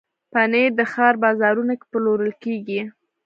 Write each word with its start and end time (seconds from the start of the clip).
پنېر 0.31 0.69
د 0.79 0.81
ښار 0.91 1.13
بازارونو 1.23 1.73
کې 1.79 1.85
پلورل 1.91 2.33
کېږي. 2.43 2.81